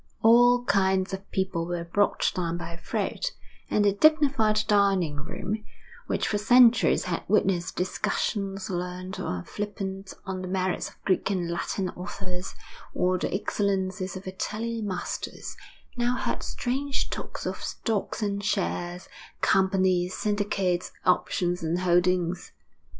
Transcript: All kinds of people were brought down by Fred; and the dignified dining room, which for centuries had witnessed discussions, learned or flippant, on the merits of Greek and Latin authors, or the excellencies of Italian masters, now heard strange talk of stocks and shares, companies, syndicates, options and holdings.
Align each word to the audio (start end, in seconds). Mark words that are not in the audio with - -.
All 0.23 0.63
kinds 0.63 1.13
of 1.13 1.29
people 1.29 1.67
were 1.67 1.83
brought 1.83 2.31
down 2.33 2.57
by 2.57 2.75
Fred; 2.75 3.27
and 3.69 3.85
the 3.85 3.91
dignified 3.93 4.63
dining 4.67 5.17
room, 5.17 5.63
which 6.07 6.27
for 6.27 6.39
centuries 6.39 7.03
had 7.03 7.21
witnessed 7.27 7.75
discussions, 7.75 8.67
learned 8.71 9.19
or 9.19 9.43
flippant, 9.45 10.15
on 10.25 10.41
the 10.41 10.47
merits 10.47 10.89
of 10.89 10.99
Greek 11.05 11.29
and 11.29 11.51
Latin 11.51 11.89
authors, 11.91 12.55
or 12.95 13.19
the 13.19 13.31
excellencies 13.31 14.15
of 14.17 14.25
Italian 14.25 14.87
masters, 14.87 15.55
now 15.95 16.15
heard 16.17 16.41
strange 16.41 17.11
talk 17.11 17.45
of 17.45 17.57
stocks 17.57 18.23
and 18.23 18.43
shares, 18.43 19.07
companies, 19.41 20.15
syndicates, 20.17 20.91
options 21.05 21.61
and 21.61 21.81
holdings. 21.81 22.53